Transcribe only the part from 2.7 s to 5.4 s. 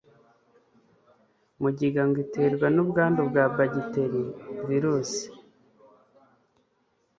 n'ubwandu bwa bagiteri, virusi,